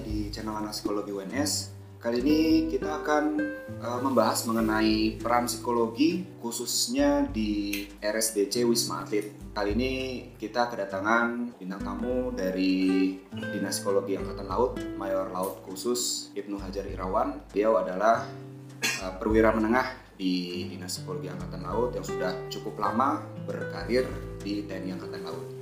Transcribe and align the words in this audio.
di 0.00 0.32
channel 0.32 0.56
Anak 0.56 0.72
Psikologi 0.72 1.12
UNS. 1.12 1.52
Kali 2.00 2.24
ini 2.24 2.64
kita 2.72 3.04
akan 3.04 3.24
uh, 3.84 4.00
membahas 4.00 4.48
mengenai 4.48 5.20
peran 5.20 5.44
psikologi 5.44 6.24
khususnya 6.40 7.28
di 7.28 7.84
RSDC 8.00 8.64
Wisma 8.64 9.04
Atlet. 9.04 9.36
Kali 9.52 9.76
ini 9.76 9.92
kita 10.40 10.72
kedatangan 10.72 11.60
bintang 11.60 11.84
tamu 11.84 12.32
dari 12.32 13.20
Dinas 13.28 13.84
Psikologi 13.84 14.16
Angkatan 14.16 14.48
Laut, 14.48 14.80
Mayor 14.96 15.28
Laut 15.28 15.60
Khusus 15.68 16.32
Ibnu 16.32 16.56
Hajar 16.56 16.88
Irawan. 16.88 17.44
Beliau 17.52 17.76
adalah 17.84 18.24
uh, 19.04 19.12
perwira 19.20 19.52
menengah 19.52 19.92
di 20.16 20.64
Dinas 20.72 20.96
Psikologi 20.96 21.28
Angkatan 21.28 21.68
Laut 21.68 21.92
yang 21.92 22.08
sudah 22.08 22.32
cukup 22.48 22.80
lama 22.80 23.20
berkarir 23.44 24.08
di 24.40 24.64
TNI 24.64 24.96
Angkatan 24.96 25.20
Laut. 25.20 25.59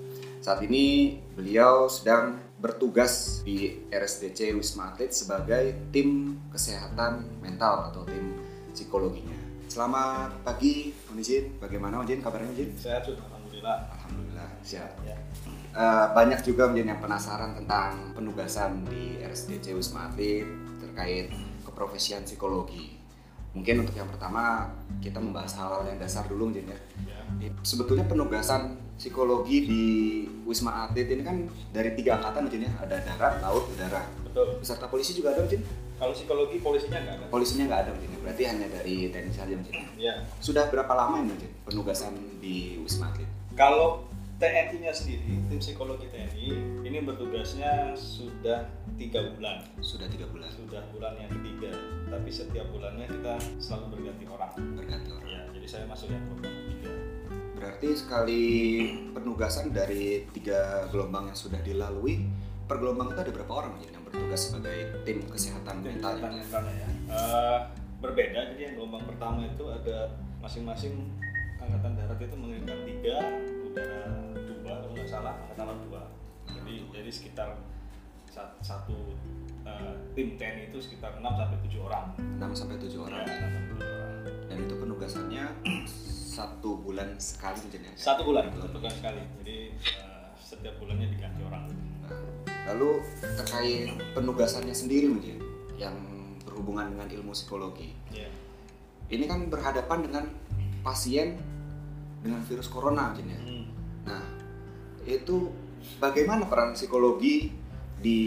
Saat 0.49 0.65
ini 0.65 1.21
beliau 1.37 1.93
sedang 1.93 2.41
bertugas 2.57 3.45
di 3.45 3.85
RSDC 3.93 4.57
Wisma 4.57 4.97
Atlet 4.97 5.13
sebagai 5.13 5.77
tim 5.93 6.41
kesehatan 6.49 7.37
mental 7.45 7.93
atau 7.93 8.09
tim 8.09 8.33
psikologinya. 8.73 9.37
Selamat 9.69 10.33
pagi, 10.49 10.97
Om 11.13 11.21
Izin. 11.21 11.61
Bagaimana 11.61 12.01
Om 12.01 12.09
Izin? 12.09 12.25
Kabarnya 12.25 12.49
Izin? 12.57 12.73
Sehat 12.81 13.05
Alhamdulillah. 13.05 13.93
Alhamdulillah, 13.93 14.49
sehat. 14.65 14.97
Ya. 15.05 15.21
Uh, 15.77 16.17
banyak 16.17 16.41
juga 16.41 16.73
Om 16.73 16.81
Izin 16.81 16.97
yang 16.97 17.01
penasaran 17.05 17.53
tentang 17.53 18.17
penugasan 18.17 18.89
di 18.89 19.21
RSDC 19.21 19.77
Wisma 19.77 20.09
Atlet 20.09 20.49
terkait 20.81 21.29
keprofesian 21.69 22.25
psikologi. 22.25 22.97
Mungkin 23.53 23.85
untuk 23.85 24.01
yang 24.01 24.09
pertama 24.09 24.73
kita 25.05 25.21
membahas 25.21 25.61
hal-hal 25.61 25.93
yang 25.93 26.01
dasar 26.01 26.25
dulu 26.25 26.49
Om 26.49 26.57
Izin 26.57 26.73
ya. 26.73 26.81
ya. 27.37 27.53
Sebetulnya 27.61 28.09
penugasan 28.09 28.88
psikologi 28.99 29.57
di 29.65 29.83
Wisma 30.43 30.85
Atlet 30.85 31.07
ini 31.07 31.23
kan 31.23 31.47
dari 31.71 31.95
tiga 31.95 32.19
angkatan 32.19 32.51
mungkin 32.51 32.67
ya 32.67 32.73
ada 32.83 32.97
darat, 32.99 33.35
laut, 33.39 33.65
udara. 33.71 34.03
Betul. 34.27 34.59
Beserta 34.59 34.91
polisi 34.91 35.15
juga 35.15 35.33
ada 35.33 35.47
mungkin? 35.47 35.63
Kalau 35.99 36.13
psikologi 36.15 36.59
polisinya 36.59 36.99
nggak 36.99 37.15
ada. 37.15 37.27
Polisinya 37.31 37.65
nggak 37.71 37.81
ada 37.87 37.91
mungkin, 37.95 38.11
berarti 38.23 38.43
hanya 38.47 38.67
dari 38.71 38.95
TNI 39.11 39.33
saja 39.35 39.55
mungkin. 39.55 39.75
Ya. 39.99 40.15
Sudah 40.43 40.67
berapa 40.71 40.91
lama 40.95 41.23
ini 41.23 41.31
mungkin 41.35 41.51
penugasan 41.63 42.15
di 42.43 42.79
Wisma 42.83 43.15
Atlet? 43.15 43.31
Kalau 43.55 44.07
TNI-nya 44.39 44.95
sendiri, 44.95 45.43
tim 45.51 45.59
psikologi 45.59 46.07
TNI 46.15 46.47
ini 46.87 46.99
bertugasnya 47.03 47.95
sudah 47.99 48.71
tiga 48.95 49.35
bulan. 49.35 49.67
Sudah 49.83 50.07
tiga 50.07 50.31
bulan. 50.31 50.47
Sudah 50.55 50.83
bulan 50.95 51.19
yang 51.19 51.31
ketiga. 51.39 51.75
Tapi 52.07 52.31
setiap 52.31 52.71
bulannya 52.71 53.11
kita 53.11 53.35
selalu 53.59 53.99
berganti 53.99 54.25
orang. 54.31 54.51
Berganti 54.79 55.09
orang. 55.11 55.27
Ya, 55.27 55.43
jadi 55.51 55.67
saya 55.67 55.85
masuk 55.91 56.15
yang 56.15 56.23
ketiga. 56.39 56.68
Berarti 57.59 57.89
sekali 57.93 58.43
penugasan 59.11 59.75
dari 59.75 60.23
tiga 60.31 60.87
gelombang 60.89 61.27
yang 61.27 61.35
sudah 61.35 61.59
dilalui, 61.59 62.23
per 62.65 62.79
gelombang 62.79 63.11
itu 63.11 63.21
ada 63.21 63.33
berapa 63.35 63.53
orang 63.53 63.75
yang 63.83 63.99
bertugas 64.01 64.47
sebagai 64.47 65.03
tim 65.03 65.27
kesehatan 65.27 65.83
mental? 65.83 66.15
kesehatan 66.15 66.39
mentalnya 66.39 66.75
ya. 66.77 66.89
Eh, 67.11 67.59
berbeda. 67.99 68.41
Jadi 68.55 68.61
yang 68.63 68.75
gelombang 68.79 69.03
pertama 69.05 69.43
itu 69.43 69.65
ada 69.67 70.15
masing-masing 70.39 70.95
angkatan 71.59 71.99
darat 71.99 72.17
itu 72.17 72.37
mengirimkan 72.39 72.79
tiga, 72.87 73.19
udara 73.67 74.07
dua 74.39 74.75
kalau 74.79 74.95
nggak 74.95 75.11
salah 75.11 75.35
angkatan 75.43 75.65
laut 75.67 75.81
dua. 75.85 76.03
Jadi 76.47 76.73
jadi 76.95 77.11
sekitar 77.11 77.49
sa- 78.31 78.55
satu 78.63 79.19
eh, 79.67 79.95
tim 80.15 80.39
TNI 80.39 80.71
itu 80.71 80.79
sekitar 80.79 81.19
6 81.19 81.27
sampai 81.27 81.59
7 81.61 81.83
orang. 81.83 82.05
6 82.39 82.55
sampai 82.55 82.77
7 82.79 82.89
Ya, 82.89 83.01
orang. 83.03 83.21
6 83.21 83.37
sampai 83.37 83.61
7 83.69 83.85
orang. 83.85 84.15
Dan 84.49 84.57
itu 84.65 84.75
penugasannya 84.79 85.45
satu 86.39 86.79
bulan 86.79 87.19
sekali 87.19 87.59
mungkin 87.67 87.81
ya? 87.83 87.93
Satu 87.99 88.23
bulan, 88.23 88.47
satu 88.55 88.79
bulan 88.79 88.95
sekali. 88.95 89.23
Jadi 89.43 89.57
eh, 89.75 90.27
setiap 90.39 90.75
bulannya 90.79 91.11
diganti 91.11 91.43
orang. 91.43 91.67
Nah, 92.07 92.15
Lalu 92.71 93.03
terkait 93.19 93.91
penugasannya 94.15 94.77
sendiri 94.77 95.11
mungkin 95.11 95.43
yang 95.75 95.99
berhubungan 96.47 96.95
dengan 96.95 97.09
ilmu 97.11 97.35
psikologi. 97.35 97.91
Ya. 98.15 98.31
Ini 99.11 99.25
kan 99.27 99.51
berhadapan 99.51 99.99
dengan 100.07 100.25
pasien 100.87 101.43
dengan 102.23 102.45
virus 102.47 102.71
corona 102.71 103.11
mungkin 103.11 103.27
ya. 103.35 103.41
Hmm. 103.43 103.67
Nah, 104.07 104.23
itu 105.09 105.51
bagaimana 105.99 106.47
peran 106.47 106.79
psikologi 106.79 107.51
di 107.99 108.21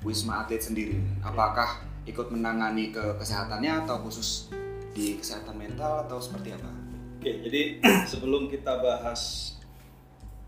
Wisma 0.00 0.46
Atlet 0.46 0.64
sendiri? 0.64 0.96
Apakah 1.20 1.84
ikut 2.08 2.32
menangani 2.32 2.94
ke 2.94 3.18
kesehatannya 3.20 3.84
atau 3.84 4.00
khusus 4.08 4.48
di 4.96 5.20
kesehatan 5.20 5.58
mental 5.58 6.08
atau 6.08 6.16
seperti 6.16 6.56
apa? 6.56 6.79
Oke, 7.20 7.36
jadi 7.44 7.76
sebelum 8.08 8.48
kita 8.48 8.80
bahas 8.80 9.52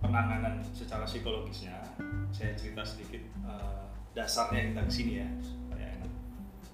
penanganan 0.01 0.65
secara 0.73 1.05
psikologisnya, 1.05 1.77
saya 2.33 2.57
cerita 2.57 2.81
sedikit 2.81 3.21
eh, 3.45 3.83
dasarnya 4.17 4.73
kita 4.73 4.81
ke 4.89 4.93
sini 4.93 5.15
ya. 5.21 5.29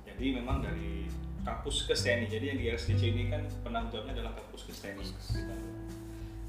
Jadi 0.06 0.34
memang 0.34 0.58
dari 0.62 1.06
Kapuskes 1.42 2.02
TNI, 2.02 2.26
jadi 2.26 2.44
yang 2.50 2.58
di 2.58 2.66
RSDC 2.68 3.02
ini 3.06 3.30
kan 3.30 3.42
penanggung 3.62 3.94
jawabnya 3.94 4.18
adalah 4.18 4.34
Kapuskes 4.34 4.78
TNI. 4.78 5.02
Kita- 5.02 5.66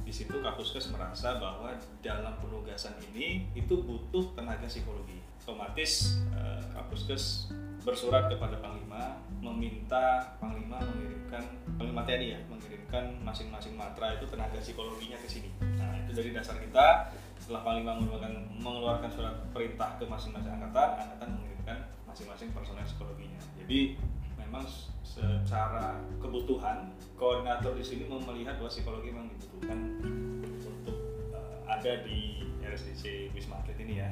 Di 0.02 0.14
situ 0.14 0.42
Kapuskes 0.42 0.90
merasa 0.90 1.38
bahwa 1.38 1.74
dalam 2.02 2.34
penugasan 2.42 2.98
ini 3.10 3.46
itu 3.54 3.78
butuh 3.82 4.34
tenaga 4.34 4.66
psikologi. 4.66 5.22
Otomatis 5.42 6.18
eh, 6.34 6.62
Kapuskes 6.74 7.50
bersurat 7.84 8.28
kepada 8.28 8.60
Panglima 8.60 9.24
meminta 9.40 10.36
Panglima 10.38 10.84
mengirimkan 10.84 11.44
Panglima 11.80 12.02
TNI 12.04 12.28
ya 12.36 12.40
mengirimkan 12.52 13.24
masing-masing 13.24 13.74
matra 13.80 14.20
itu 14.20 14.26
tenaga 14.28 14.60
psikologinya 14.60 15.16
ke 15.22 15.28
sini. 15.30 15.50
Nah 15.80 15.96
itu 16.04 16.12
dari 16.12 16.36
dasar 16.36 16.60
kita 16.60 17.14
setelah 17.40 17.64
Panglima 17.64 17.96
mengeluarkan, 17.96 18.34
mengeluarkan 18.60 19.10
surat 19.10 19.36
perintah 19.56 19.96
ke 19.96 20.04
masing-masing 20.04 20.52
angkatan, 20.60 21.08
angkatan 21.08 21.30
mengirimkan 21.40 21.78
masing-masing 22.10 22.52
personel 22.52 22.84
psikologinya. 22.84 23.40
Jadi 23.64 23.96
memang 24.36 24.66
secara 25.06 25.98
kebutuhan 26.20 26.92
koordinator 27.16 27.74
di 27.78 27.86
sini 27.86 28.10
melihat 28.10 28.60
bahwa 28.60 28.70
psikologi 28.70 29.10
memang 29.14 29.30
dibutuhkan 29.32 29.80
untuk 30.66 30.98
eh, 31.34 31.58
ada 31.70 31.94
di 32.04 32.44
RSDC 32.66 33.34
Wisma 33.34 33.62
Atlet 33.64 33.80
ini 33.82 34.02
ya. 34.04 34.10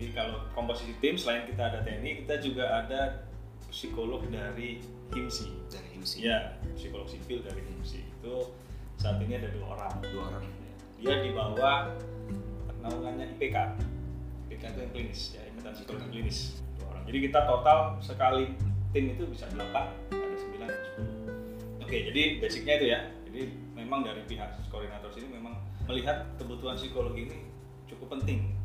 Jadi 0.00 0.16
kalau 0.16 0.40
komposisi 0.56 0.96
tim 0.96 1.12
selain 1.20 1.44
kita 1.44 1.60
ada 1.60 1.84
TNI, 1.84 2.24
kita 2.24 2.40
juga 2.40 2.72
ada 2.72 3.20
psikolog 3.68 4.24
dari 4.32 4.80
HIMSI. 5.12 5.68
Dari 5.68 5.88
IMSI 6.00 6.18
Ya, 6.24 6.56
psikolog 6.72 7.04
sipil 7.04 7.44
dari 7.44 7.60
HIMSI 7.60 8.00
itu 8.08 8.48
saat 8.96 9.20
ini 9.20 9.36
ada 9.36 9.52
dua 9.52 9.76
orang. 9.76 9.92
dua 10.08 10.22
orang. 10.32 10.44
Dia 10.96 11.20
di 11.20 11.36
bawah 11.36 11.92
naungannya 12.80 13.28
IPK. 13.36 13.76
IPK 14.48 14.62
itu 14.72 14.78
yang 14.80 14.92
klinis, 14.96 15.20
ya 15.36 15.44
impian 15.52 15.76
psikologi 15.76 16.08
klinis 16.08 16.64
dua 16.80 16.96
orang. 16.96 17.04
Jadi 17.04 17.18
kita 17.28 17.40
total 17.44 17.78
sekali 18.00 18.56
tim 18.96 19.04
itu 19.12 19.28
bisa 19.28 19.52
8, 19.52 19.60
ada 19.60 20.36
9 20.40 20.64
atau 20.64 20.80
10. 21.84 21.84
Oke, 21.84 21.96
jadi 22.08 22.40
basicnya 22.40 22.74
itu 22.80 22.86
ya. 22.88 23.00
Jadi 23.28 23.52
memang 23.76 24.00
dari 24.00 24.24
pihak 24.24 24.64
koordinator 24.72 25.12
sini 25.12 25.28
memang 25.28 25.60
melihat 25.84 26.24
kebutuhan 26.40 26.80
psikologi 26.80 27.28
ini 27.28 27.38
cukup 27.84 28.16
penting 28.16 28.59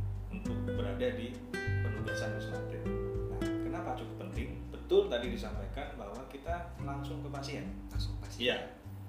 untuk 0.46 0.78
berada 0.78 1.08
di 1.18 1.34
penugasan 1.58 2.38
Wisma 2.38 2.58
Atlet. 2.62 2.84
Nah, 2.86 3.42
kenapa 3.66 3.90
cukup 3.98 4.30
penting? 4.30 4.62
Betul 4.70 5.10
tadi 5.10 5.34
disampaikan 5.34 5.98
bahwa 5.98 6.22
kita 6.30 6.70
langsung 6.86 7.26
ke 7.26 7.30
pasien. 7.34 7.66
Langsung 7.90 8.14
pasien. 8.22 8.40
Iya, 8.54 8.58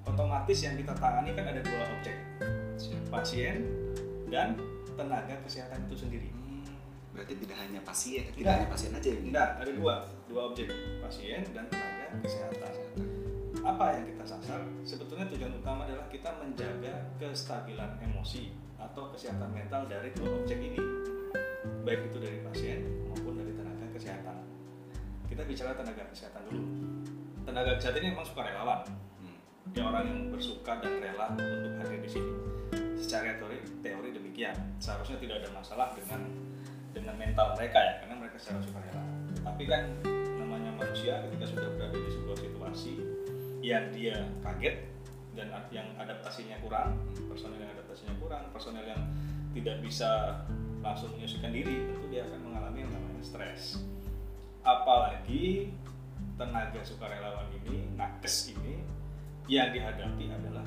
otomatis 0.09 0.59
yang 0.65 0.75
kita 0.81 0.97
tangani 0.97 1.37
kan 1.37 1.45
ada 1.45 1.61
dua 1.61 1.85
objek, 1.99 2.17
pasien 3.13 3.69
dan 4.33 4.57
tenaga 4.97 5.37
kesehatan 5.45 5.85
itu 5.87 5.97
sendiri. 6.09 6.29
Hmm, 6.33 6.65
berarti 7.13 7.37
tidak 7.37 7.57
hanya 7.61 7.81
pasien, 7.85 8.25
tidak 8.33 8.37
Tidak. 8.41 8.55
hanya 8.57 8.69
pasien 8.73 8.91
aja. 8.97 9.11
Tidak, 9.13 9.49
ada 9.61 9.73
dua, 9.77 9.95
dua 10.27 10.41
objek, 10.49 10.73
pasien 11.05 11.45
dan 11.53 11.69
tenaga 11.69 12.07
kesehatan. 12.25 12.73
Apa 13.67 13.99
yang 13.99 14.05
kita 14.15 14.25
sasar? 14.25 14.63
Sebetulnya 14.87 15.27
tujuan 15.27 15.53
utama 15.59 15.85
adalah 15.85 16.07
kita 16.07 16.31
menjaga 16.39 17.03
kestabilan 17.19 17.99
emosi 17.99 18.55
atau 18.79 19.11
kesehatan 19.11 19.51
mental 19.51 19.91
dari 19.91 20.15
dua 20.15 20.39
objek 20.39 20.61
ini, 20.63 20.79
baik 21.85 22.11
itu 22.11 22.19
dari 22.19 22.39
pasien 22.43 22.79
maupun 23.11 23.39
dari 23.39 23.53
tenaga 23.55 23.87
kesehatan. 23.95 24.37
Kita 25.27 25.43
bicara 25.47 25.71
tenaga 25.75 26.03
kesehatan 26.11 26.43
dulu. 26.51 26.63
Tenaga 27.47 27.71
kesehatan 27.79 28.01
ini 28.03 28.09
memang 28.15 28.27
sukarelawan, 28.27 28.81
Hmm. 29.23 29.39
dia 29.71 29.83
orang 29.87 30.05
yang 30.07 30.21
bersuka 30.35 30.73
dan 30.83 30.99
rela 30.99 31.27
untuk 31.35 31.73
hadir 31.83 32.01
di 32.03 32.11
sini. 32.11 32.33
Secara 32.99 33.39
teori, 33.39 33.59
teori 33.85 34.11
demikian. 34.11 34.57
Seharusnya 34.83 35.21
tidak 35.23 35.45
ada 35.45 35.51
masalah 35.55 35.95
dengan 35.95 36.21
dengan 36.91 37.15
mental 37.21 37.53
mereka 37.55 37.79
ya, 37.79 37.93
karena 38.03 38.15
mereka 38.19 38.37
secara 38.41 38.59
sukarela. 38.65 39.05
Tapi 39.45 39.63
kan 39.69 39.83
namanya 40.41 40.73
manusia 40.75 41.21
ketika 41.29 41.45
sudah 41.55 41.71
berada 41.77 41.99
di 42.01 42.11
sebuah 42.11 42.37
situasi 42.41 42.93
yang 43.61 43.85
dia 43.93 44.17
kaget 44.43 44.77
dan 45.37 45.53
yang 45.69 45.87
adaptasinya 46.01 46.57
kurang, 46.65 46.97
personel 47.29 47.61
yang 47.61 47.69
adaptasinya 47.77 48.15
kurang, 48.17 48.49
personel 48.51 48.85
yang 48.89 49.03
tidak 49.53 49.77
bisa 49.85 50.41
langsung 50.87 51.11
menyesuaikan 51.19 51.51
diri, 51.51 51.91
tentu 51.91 52.07
dia 52.07 52.23
akan 52.31 52.41
mengalami 52.47 52.79
yang 52.87 52.93
namanya 52.95 53.23
stres. 53.27 53.83
Apalagi 54.63 55.75
tenaga 56.39 56.81
sukarelawan 56.87 57.51
ini, 57.63 57.91
nakes 57.99 58.55
ini, 58.55 58.83
yang 59.51 59.75
dihadapi 59.75 60.31
adalah 60.31 60.67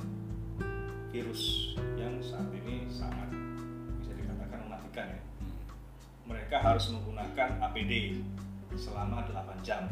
virus 1.10 1.74
yang 1.96 2.20
saat 2.20 2.48
ini 2.52 2.86
sangat 2.92 3.32
bisa 4.04 4.12
dikatakan 4.14 4.60
mematikan 4.68 5.08
ya. 5.08 5.22
Mereka 6.28 6.56
harus 6.62 6.92
menggunakan 6.92 7.50
APD 7.72 8.22
selama 8.76 9.26
8 9.32 9.66
jam. 9.66 9.90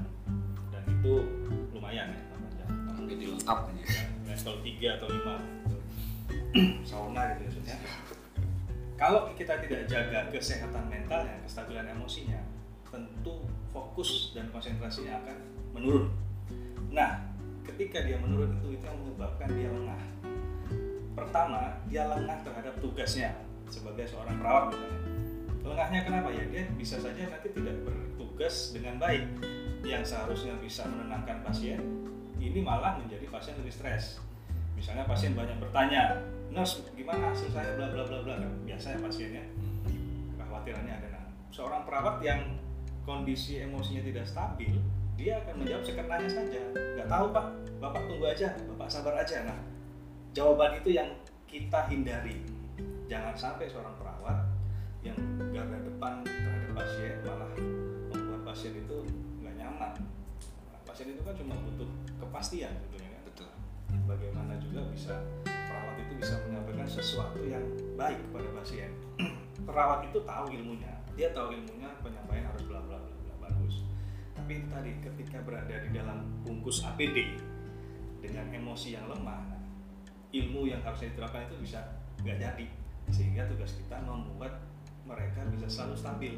Dan 0.69 0.83
itu 0.87 1.25
lumayan 1.73 2.13
ya 2.13 2.21
8 2.35 2.59
jam. 2.59 2.69
APD 2.95 3.21
lengkap 3.31 3.59
ini. 3.73 3.83
level 4.27 4.55
3 4.61 4.97
atau 5.01 5.07
5 5.07 6.85
sauna 6.85 7.37
gitu 7.37 7.57
maksudnya 7.57 7.77
kalau 8.97 9.29
kita 9.37 9.61
tidak 9.61 9.85
jaga 9.85 10.25
kesehatan 10.33 10.89
mentalnya, 10.89 11.37
kestabilan 11.45 11.85
emosinya, 11.93 12.41
tentu 12.89 13.45
fokus 13.69 14.33
dan 14.33 14.49
konsentrasinya 14.49 15.21
akan 15.21 15.37
menurun. 15.77 16.09
Nah, 16.89 17.21
ketika 17.61 18.01
dia 18.01 18.17
menurun 18.17 18.57
itu 18.57 18.73
itu 18.73 18.83
yang 18.89 18.97
menyebabkan 18.97 19.53
dia 19.53 19.69
lengah. 19.69 20.01
Pertama, 21.13 21.77
dia 21.85 22.09
lengah 22.09 22.41
terhadap 22.41 22.73
tugasnya 22.81 23.37
sebagai 23.69 24.09
seorang 24.09 24.33
perawat 24.41 24.73
misalnya. 24.73 25.01
Lengahnya 25.61 26.01
kenapa 26.01 26.29
ya? 26.33 26.43
Dia 26.49 26.63
bisa 26.73 26.97
saja 26.97 27.21
nanti 27.29 27.53
tidak 27.53 27.77
bertugas 27.85 28.73
dengan 28.73 28.97
baik. 28.97 29.29
Yang 29.85 30.09
seharusnya 30.09 30.57
bisa 30.57 30.89
menenangkan 30.89 31.45
pasien, 31.45 31.79
ini 32.41 32.65
malah 32.65 32.97
menjadi 32.97 33.29
pasien 33.29 33.53
lebih 33.61 33.77
stres. 33.77 34.17
Misalnya 34.77 35.09
pasien 35.09 35.33
banyak 35.33 35.57
bertanya, 35.57 36.21
nurse 36.53 36.85
gimana 36.93 37.33
hasil 37.33 37.49
saya? 37.49 37.73
Bla 37.73 37.89
bla 37.89 38.05
bla 38.05 38.21
bla. 38.21 38.33
Kan 38.37 38.53
biasanya 38.63 39.01
pasiennya 39.01 39.43
kekhawatirannya 40.37 40.93
ada. 40.93 41.07
Nah 41.17 41.25
seorang 41.49 41.81
perawat 41.83 42.21
yang 42.21 42.61
kondisi 43.01 43.57
emosinya 43.59 44.05
tidak 44.05 44.29
stabil 44.29 44.77
dia 45.17 45.41
akan 45.41 45.65
menjawab 45.65 45.81
sekenanya 45.81 46.29
saja. 46.29 46.61
Nggak 46.93 47.09
tahu 47.09 47.25
pak. 47.33 47.45
Bapak 47.81 48.01
tunggu 48.05 48.25
aja. 48.29 48.53
Bapak 48.69 48.87
sabar 48.87 49.17
aja. 49.17 49.41
Nah 49.49 49.57
jawaban 50.37 50.77
itu 50.77 50.93
yang 50.93 51.09
kita 51.49 51.89
hindari. 51.89 52.45
Jangan 53.09 53.33
sampai 53.33 53.65
seorang 53.65 53.97
perawat 53.97 54.45
yang 55.01 55.17
garda 55.55 55.79
depan 55.81 56.21
terhadap 56.21 56.71
pasien 56.75 57.17
malah 57.25 57.49
membuat 58.13 58.41
pasien 58.45 58.73
itu 58.77 58.97
nggak 59.41 59.55
nyaman. 59.57 59.91
Pasien 60.85 61.15
itu 61.15 61.21
kan 61.25 61.33
cuma 61.33 61.55
butuh 61.65 61.89
kepastian 62.21 62.69
sebetulnya. 62.77 63.06
Betul. 63.06 63.06
Bagaimana 64.07 64.55
juga 64.63 64.87
bisa 64.89 65.13
perawat 65.43 65.99
itu 66.01 66.13
bisa 66.17 66.39
menyampaikan 66.47 66.87
sesuatu 66.87 67.43
yang 67.43 67.63
baik 67.99 68.17
kepada 68.31 68.47
pasien. 68.55 68.91
Perawat 69.67 70.07
itu 70.07 70.23
tahu 70.23 70.47
ilmunya 70.55 70.97
dia 71.17 71.33
tahu 71.33 71.49
ilmunya 71.49 71.89
penyampaian 72.05 72.45
harus 72.45 72.61
bla 72.69 72.77
bla 72.85 73.01
bla 73.01 73.09
bla 73.25 73.35
bagus. 73.49 73.81
Tapi 74.37 74.61
itu 74.61 74.67
tadi 74.69 74.91
ketika 75.01 75.41
berada 75.41 75.73
di 75.81 75.89
dalam 75.89 76.29
bungkus 76.45 76.85
APD 76.85 77.41
dengan 78.21 78.45
emosi 78.53 78.93
yang 78.93 79.09
lemah 79.09 79.57
ilmu 80.29 80.69
yang 80.69 80.77
harusnya 80.85 81.09
diterapkan 81.17 81.49
itu 81.49 81.57
bisa 81.57 81.81
nggak 82.21 82.37
jadi. 82.37 82.65
Sehingga 83.09 83.49
tugas 83.49 83.73
kita 83.73 83.97
membuat 84.05 84.61
mereka 85.09 85.41
bisa 85.49 85.65
selalu 85.65 85.95
stabil. 85.97 86.33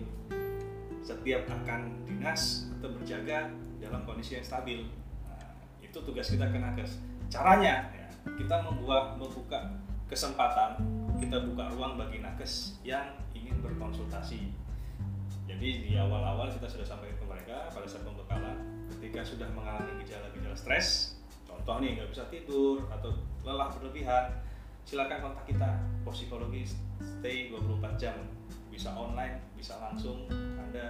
Setiap 1.03 1.43
akan 1.51 2.07
dinas 2.07 2.71
atau 2.79 2.95
berjaga 2.95 3.51
dalam 3.83 4.07
kondisi 4.07 4.39
yang 4.39 4.47
stabil. 4.47 4.87
Nah, 5.27 5.59
itu 5.83 5.97
tugas 5.99 6.31
kita 6.31 6.47
ke 6.47 6.55
nakes 6.55 7.03
caranya 7.29 7.93
ya, 7.93 8.09
kita 8.35 8.55
membuat 8.65 9.15
membuka 9.15 9.77
kesempatan 10.09 10.81
kita 11.21 11.45
buka 11.45 11.69
ruang 11.77 12.01
bagi 12.01 12.25
nakes 12.25 12.81
yang 12.81 13.13
ingin 13.37 13.61
berkonsultasi. 13.61 14.49
Jadi 15.45 15.69
di 15.85 15.93
awal-awal 15.97 16.49
kita 16.49 16.65
sudah 16.65 16.85
sampaikan 16.85 17.17
ke 17.21 17.25
mereka 17.25 17.57
pada 17.69 17.85
saat 17.85 18.05
pembekalan 18.05 18.57
ketika 18.97 19.21
sudah 19.21 19.49
mengalami 19.53 20.01
gejala-gejala 20.01 20.57
stres 20.57 21.17
contoh 21.45 21.85
nih 21.85 22.01
nggak 22.01 22.09
bisa 22.09 22.23
tidur 22.33 22.87
atau 22.89 23.13
lelah 23.45 23.69
berlebihan 23.77 24.33
silakan 24.87 25.29
kontak 25.29 25.45
kita. 25.45 25.69
Pos 26.01 26.17
psikologi 26.17 26.65
stay 26.97 27.53
24 27.53 28.01
jam. 28.01 28.15
Bisa 28.73 28.95
online 28.95 29.43
bisa 29.53 29.75
langsung 29.77 30.25
anda 30.57 30.89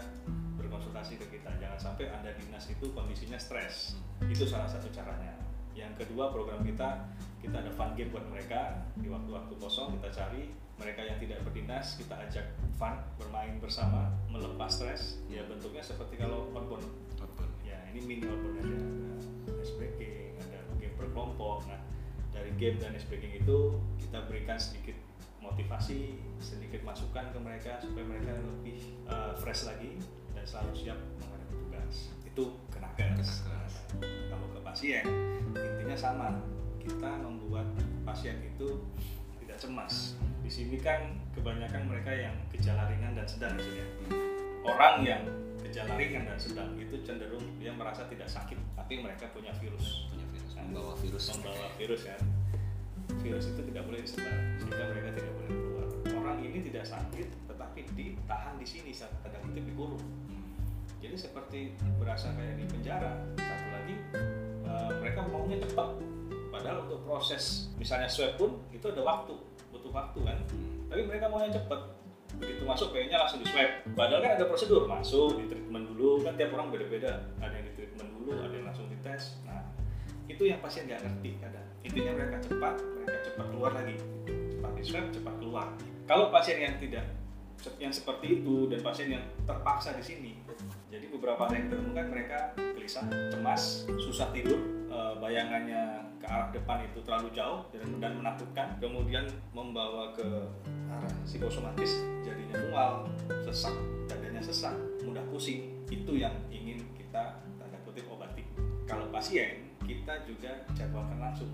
berkonsultasi 0.55 1.19
ke 1.19 1.25
kita. 1.39 1.51
Jangan 1.57 1.79
sampai 1.79 2.07
anda 2.13 2.31
dinas 2.37 2.69
itu 2.69 2.85
kondisinya 2.95 3.35
stres. 3.35 3.97
Itu 4.23 4.45
salah 4.47 4.69
satu 4.69 4.87
caranya 4.93 5.48
yang 5.79 5.95
kedua 5.95 6.35
program 6.35 6.59
kita 6.67 7.07
kita 7.39 7.55
ada 7.63 7.71
fun 7.71 7.95
game 7.95 8.11
buat 8.11 8.27
mereka. 8.27 8.83
Di 8.99 9.07
waktu-waktu 9.07 9.53
kosong 9.55 9.95
kita 9.95 10.11
cari. 10.11 10.51
Mereka 10.79 11.01
yang 11.03 11.19
tidak 11.19 11.43
berdinas 11.43 11.99
kita 11.99 12.15
ajak 12.15 12.55
fun 12.79 12.95
bermain 13.19 13.59
bersama 13.59 14.11
melepas 14.31 14.71
stres. 14.71 15.19
Ya 15.27 15.43
bentuknya 15.47 15.83
seperti 15.83 16.19
kalau 16.19 16.51
outbound. 16.55 16.83
Ya 17.63 17.79
ini 17.91 17.99
mini 18.03 18.23
outbound 18.27 18.59
ada 18.63 18.79
ice 19.59 19.75
breaking 19.75 20.39
ada 20.39 20.59
game 20.79 20.95
berkelompok. 20.99 21.67
Nah 21.67 21.79
dari 22.31 22.51
game 22.55 22.79
dan 22.79 22.95
ice 22.95 23.07
breaking 23.07 23.43
itu 23.43 23.79
kita 23.99 24.23
berikan 24.27 24.59
sedikit 24.59 24.95
motivasi 25.39 26.19
sedikit 26.39 26.83
masukan 26.83 27.31
ke 27.31 27.39
mereka 27.39 27.79
supaya 27.79 28.03
mereka 28.03 28.35
lebih 28.35 28.79
uh, 29.07 29.35
fresh 29.39 29.67
lagi 29.67 29.99
dan 30.35 30.43
selalu 30.43 30.71
siap 30.75 30.99
menghadapi 31.19 31.55
tugas 31.59 31.95
itu 32.39 32.55
kenakas 32.71 33.43
kalau 34.31 34.47
ke 34.47 34.59
pasien 34.63 35.03
intinya 35.51 35.97
sama. 35.99 36.39
Kita 36.79 37.19
membuat 37.19 37.67
pasien 38.07 38.39
itu 38.39 38.79
tidak 39.43 39.59
cemas. 39.59 40.15
Di 40.39 40.47
sini 40.47 40.79
kan 40.79 41.19
kebanyakan 41.35 41.91
mereka 41.91 42.15
yang 42.15 42.31
gejala 42.55 42.87
ringan 42.87 43.11
dan 43.11 43.27
sedang 43.27 43.59
maksudnya 43.59 43.83
orang 44.63 45.03
yang 45.03 45.21
gejala 45.59 45.99
ringan 45.99 46.23
dan 46.31 46.39
sedang 46.39 46.71
itu 46.79 46.95
cenderung 47.03 47.43
dia 47.59 47.75
merasa 47.75 48.07
tidak 48.07 48.31
sakit 48.31 48.55
tapi 48.79 49.03
mereka 49.03 49.27
punya 49.35 49.51
virus. 49.59 50.07
Punya 50.07 50.23
virus 50.31 50.55
membawa 50.55 50.95
virus. 50.95 51.23
Membawa 51.35 51.67
virus 51.75 52.01
kan 52.07 52.21
virus 53.19 53.45
itu 53.51 53.61
tidak 53.67 53.83
boleh 53.83 53.99
disebar 53.99 54.37
sehingga 54.63 54.85
mereka 54.95 55.09
tidak 55.11 55.33
boleh 55.35 55.51
keluar. 55.51 55.87
Orang 56.23 56.37
ini 56.39 56.63
tidak 56.71 56.87
sakit 56.87 57.27
tetapi 57.51 57.79
ditahan 57.99 58.55
di 58.55 58.63
sini 58.63 58.95
saat 58.95 59.11
tanda 59.27 59.43
kutip 59.43 59.67
dikurung 59.67 60.28
jadi 60.99 61.15
seperti 61.15 61.79
berasa 61.95 62.35
kayak 62.35 62.59
di 62.59 62.65
penjara 62.67 63.23
satu 63.39 63.67
lagi 63.71 63.95
eh, 64.67 64.91
mereka 64.99 65.23
maunya 65.31 65.57
cepat. 65.63 65.95
Padahal 66.49 66.89
untuk 66.89 67.07
proses 67.07 67.71
misalnya 67.79 68.11
swab 68.11 68.35
pun 68.35 68.59
itu 68.75 68.83
ada 68.91 68.99
waktu 69.01 69.33
butuh 69.71 69.91
waktu 69.95 70.19
kan. 70.27 70.37
Tapi 70.91 71.01
mereka 71.07 71.31
maunya 71.31 71.55
cepat. 71.55 71.95
Begitu 72.39 72.63
masuk 72.63 72.93
kayaknya 72.93 73.19
langsung 73.19 73.41
di 73.41 73.47
swab 73.47 73.83
padahal 73.95 74.21
kan 74.21 74.31
ada 74.37 74.45
prosedur 74.45 74.83
masuk 74.85 75.39
di 75.39 75.45
treatment 75.47 75.87
dulu. 75.95 76.19
Kan 76.27 76.35
tiap 76.35 76.51
orang 76.51 76.67
beda-beda. 76.67 77.31
Ada 77.39 77.53
yang 77.55 77.65
di 77.71 77.73
treatment 77.79 78.09
dulu 78.19 78.31
ada 78.35 78.53
yang 78.53 78.67
langsung 78.67 78.91
dites. 78.91 79.39
Nah 79.47 79.63
itu 80.27 80.43
yang 80.51 80.59
pasien 80.59 80.83
nggak 80.83 80.99
ngerti 80.99 81.39
kadang. 81.39 81.67
Intinya 81.87 82.11
mereka 82.19 82.37
cepat 82.43 82.75
mereka 82.75 83.19
cepat 83.31 83.45
keluar 83.55 83.71
lagi. 83.71 83.95
Cepat 84.27 84.71
di 84.75 84.83
swab 84.83 85.05
cepat 85.15 85.35
keluar. 85.39 85.67
Kalau 86.03 86.27
pasien 86.27 86.59
yang 86.59 86.75
tidak 86.75 87.07
yang 87.79 87.91
seperti 87.91 88.39
itu 88.39 88.71
dan 88.71 88.79
pasien 88.79 89.07
yang 89.11 89.23
terpaksa 89.43 89.91
di 89.91 90.03
sini 90.03 90.31
jadi 90.89 91.05
beberapa 91.13 91.45
hal 91.45 91.53
yang 91.53 91.63
kita 91.69 91.77
temukan 91.85 92.07
mereka 92.09 92.39
gelisah 92.57 93.05
cemas 93.29 93.85
susah 94.01 94.33
tidur 94.33 94.57
eh, 94.89 95.13
bayangannya 95.21 96.09
ke 96.19 96.27
arah 96.27 96.49
depan 96.51 96.83
itu 96.83 96.99
terlalu 97.05 97.29
jauh 97.31 97.63
dan, 97.71 97.87
dan 98.01 98.11
menakutkan. 98.19 98.67
Kemudian 98.81 99.23
membawa 99.55 100.11
ke 100.11 100.27
arah 100.91 101.13
psikosomatis 101.23 102.03
jadinya 102.25 102.59
mual 102.67 103.07
sesak 103.45 103.71
dadanya 104.09 104.43
sesak 104.43 104.75
mudah 105.05 105.23
pusing. 105.31 105.79
Itu 105.87 106.17
yang 106.19 106.35
ingin 106.51 106.83
kita 106.97 107.39
tanda 107.55 107.77
kutip 107.87 108.09
obati. 108.11 108.43
Kalau 108.83 109.07
pasien 109.13 109.71
kita 109.85 110.25
juga 110.27 110.65
jadwalkan 110.75 111.21
langsung. 111.21 111.49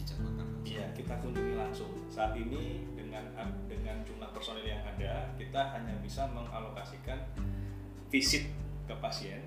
Dijadwalkan 0.00 0.46
Iya, 0.66 0.86
kita 0.98 1.14
kunjungi 1.22 1.54
langsung. 1.54 1.90
Saat 2.10 2.34
ini 2.34 2.82
dengan 2.98 3.22
dengan 3.70 4.02
jumlah 4.02 4.30
personil 4.34 4.66
yang 4.66 4.82
ada, 4.82 5.30
kita 5.38 5.74
hanya 5.74 5.94
bisa 6.02 6.26
mengalokasikan 6.30 7.22
visit 8.10 8.50
ke 8.86 8.94
pasien 9.02 9.42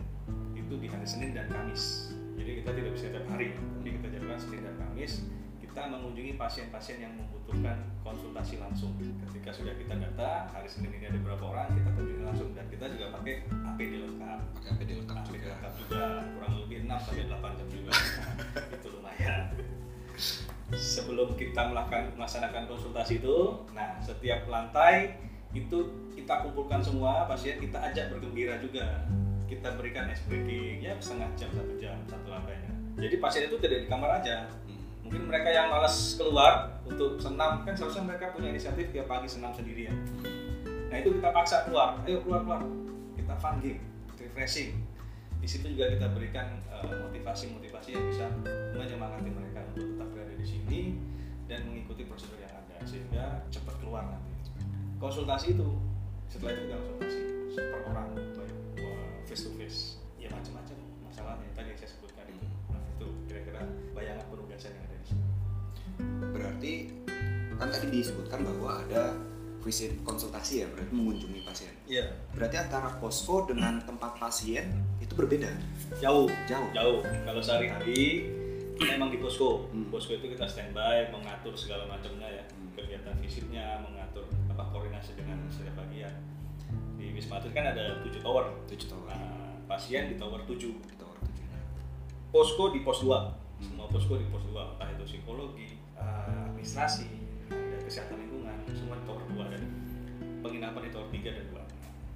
itu 0.53 0.73
di 0.77 0.87
hari 0.91 1.07
Senin 1.07 1.33
dan 1.33 1.47
Kamis. 1.49 2.13
Jadi 2.37 2.61
kita 2.61 2.71
tidak 2.75 2.91
bisa 2.93 3.05
tiap 3.09 3.25
hari, 3.31 3.55
tapi 3.55 3.89
kita 3.95 4.07
jadikan 4.11 4.39
Senin 4.39 4.61
dan 4.67 4.75
Kamis. 4.77 5.25
Kita 5.59 5.85
mengunjungi 5.85 6.33
pasien-pasien 6.35 6.97
yang 6.99 7.13
membutuhkan 7.15 7.77
konsultasi 8.03 8.59
langsung. 8.59 8.93
Ketika 8.99 9.49
sudah 9.53 9.73
kita 9.79 9.95
data, 9.95 10.49
hari 10.51 10.67
Senin 10.67 10.91
ini 10.97 11.07
ada 11.07 11.19
berapa 11.23 11.45
orang, 11.45 11.73
kita 11.73 11.89
kunjungi 11.95 12.23
langsung 12.25 12.49
dan 12.53 12.65
kita 12.67 12.85
juga 12.91 13.05
pakai 13.15 13.47
APD 13.47 13.93
lengkap. 14.01 14.39
pakai 14.59 14.69
APD 14.75 14.89
lengkap 14.99 15.17
APD 15.23 15.35
juga 15.39 15.53
lengkap 15.55 15.73
juga, 15.79 16.01
kurang 16.35 16.53
lebih 16.65 16.77
6 16.85 17.05
sampai 17.05 17.25
8 17.31 17.59
jam 17.59 17.67
juga. 17.71 17.91
itu 18.75 18.87
lumayan 18.91 19.41
sebelum 20.75 21.33
kita 21.33 21.73
melakukan 21.73 22.13
melaksanakan 22.13 22.69
konsultasi 22.69 23.17
itu, 23.23 23.65
nah 23.73 23.97
setiap 24.03 24.45
lantai 24.45 25.17
itu 25.49 26.09
kita 26.13 26.45
kumpulkan 26.45 26.77
semua 26.83 27.25
pasien, 27.25 27.57
kita 27.57 27.81
ajak 27.89 28.13
bergembira 28.13 28.61
juga. 28.61 29.09
Kita 29.49 29.73
berikan 29.73 30.05
breaking 30.05 30.85
ya 30.85 30.93
setengah 31.01 31.33
jam 31.33 31.49
satu 31.57 31.73
jam 31.81 31.97
satu 32.05 32.29
lantainya. 32.29 32.69
Jadi 33.01 33.15
pasien 33.17 33.49
itu 33.49 33.57
tidak 33.57 33.81
di 33.81 33.87
kamar 33.89 34.21
aja. 34.21 34.45
Hmm. 34.69 34.77
Mungkin 35.09 35.25
mereka 35.25 35.49
yang 35.49 35.73
malas 35.73 36.13
keluar 36.21 36.77
untuk 36.85 37.17
senam 37.17 37.65
kan 37.65 37.73
seharusnya 37.73 38.05
mereka 38.05 38.29
punya 38.29 38.53
inisiatif 38.53 38.93
tiap 38.93 39.09
pagi 39.09 39.25
senam 39.25 39.49
sendirian. 39.57 39.97
Nah 40.93 41.01
itu 41.01 41.17
kita 41.17 41.33
paksa 41.33 41.65
keluar, 41.65 41.97
ayo 42.05 42.21
keluar 42.21 42.45
keluar. 42.45 42.61
Kita 43.17 43.33
fun 43.41 43.57
game, 43.57 43.81
refreshing. 44.21 44.85
Di 45.41 45.47
situ 45.49 45.65
juga 45.73 45.89
kita 45.97 46.13
berikan 46.13 46.61
eh, 46.69 46.93
motivasi-motivasi 47.09 47.89
yang 47.97 48.05
bisa 48.05 48.25
menyemangati 48.77 49.33
mereka 49.33 49.65
untuk 49.73 49.97
tetap 49.97 50.07
berada 50.13 50.33
di 50.37 50.45
sini 50.45 50.81
dan 51.49 51.65
mengikuti 51.65 52.05
prosedur 52.05 52.37
yang 52.37 52.53
ada 52.53 52.77
sehingga 52.85 53.41
cepat 53.49 53.81
keluar 53.81 54.05
nanti. 54.05 54.29
Konsultasi 55.01 55.57
itu 55.57 55.69
setelah 56.29 56.53
itu 56.53 56.61
kita 56.69 56.75
konsultasi 56.77 57.21
per 57.57 57.81
orang 57.89 58.07
face 59.29 59.45
to 59.45 59.53
face. 59.61 59.79
Ya 60.17 60.33
macam-macam 60.33 60.73
masalahnya. 61.05 61.45
Tadi 61.53 61.67
yang 61.69 61.77
saya 61.77 61.89
sebutkan 61.93 62.25
itu. 62.25 62.47
Nah 62.73 62.81
itu 62.97 63.07
kira-kira 63.29 63.61
bayangan 63.93 64.25
penugasan 64.33 64.73
yang 64.73 64.83
ada 64.89 64.95
di 64.97 65.05
sini. 65.05 65.25
Berarti 66.33 66.73
kan 67.61 67.67
tadi 67.69 67.87
disebutkan 67.93 68.39
bahwa 68.41 68.81
ada 68.81 69.13
visit 69.61 69.91
konsultasi 70.07 70.63
ya, 70.63 70.67
berarti 70.71 70.91
mengunjungi 70.95 71.43
pasien. 71.43 71.69
iya. 71.83 72.15
Berarti 72.31 72.55
antara 72.55 72.95
posko 72.97 73.43
dengan 73.43 73.83
tempat 73.83 74.15
pasien 74.15 74.71
itu 75.03 75.13
berbeda. 75.13 75.51
jauh. 75.99 76.31
Jauh. 76.47 76.69
jauh. 76.71 76.99
Kalau 77.03 77.41
sehari-hari 77.43 78.25
kita 78.79 78.95
emang 78.95 79.11
di 79.13 79.19
posko. 79.19 79.69
Hmm. 79.69 79.91
posko 79.93 80.15
itu 80.15 80.31
kita 80.31 80.47
standby 80.47 81.11
mengatur 81.13 81.53
segala 81.53 81.85
macamnya 81.85 82.25
ya. 82.31 82.43
Hmm. 82.49 82.71
kegiatan 82.73 83.13
visitnya 83.19 83.83
mengatur 83.83 84.25
apa 84.47 84.63
koordinasi 84.71 85.19
dengan 85.19 85.37
setiap 85.51 85.75
bagian 85.83 86.15
di 86.99 87.15
wisma 87.15 87.39
atlet 87.39 87.55
kan 87.55 87.65
ada 87.71 88.03
tujuh 88.03 88.19
tower. 88.19 88.51
Tujuh 88.67 88.87
tahun. 88.91 89.03
nah, 89.07 89.55
pasien 89.65 90.11
di 90.11 90.19
tower 90.19 90.43
7 90.43 90.59
Di 90.59 90.95
tower 90.99 91.15
tujuh. 91.15 91.45
posko 92.29 92.63
di 92.69 92.83
pos 92.83 92.99
2 93.01 93.15
semua 93.59 93.87
posko 93.87 94.15
di 94.15 94.27
pos 94.27 94.43
2 94.45 94.53
entah 94.55 94.87
itu 94.87 95.03
psikologi 95.07 95.79
eh, 95.95 96.45
administrasi 96.47 97.07
ada 97.49 97.77
kesehatan 97.81 98.19
lingkungan 98.19 98.55
semua 98.71 98.95
di 98.95 99.03
tower 99.03 99.23
2 99.25 99.51
dan 99.51 99.63
penginapan 100.39 100.81
di 100.85 100.91
tower 100.91 101.07
3 101.09 101.23
dan 101.25 101.45
2 101.49 101.59